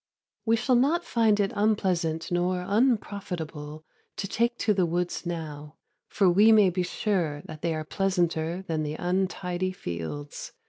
We 0.47 0.55
shall 0.55 0.73
not 0.73 1.05
find 1.05 1.39
it 1.39 1.51
unpleasant 1.53 2.31
nor 2.31 2.65
unprofitable 2.67 3.85
to 4.17 4.27
take 4.27 4.57
to 4.57 4.73
the 4.73 4.87
woods 4.87 5.27
now, 5.27 5.75
for 6.07 6.27
we 6.27 6.51
may 6.51 6.71
be 6.71 6.81
sure 6.81 7.43
that 7.45 7.61
they 7.61 7.75
are 7.75 7.85
pleasanter 7.85 8.63
than 8.67 8.81
the 8.81 8.95
untidy 8.95 9.71
fields. 9.71 10.53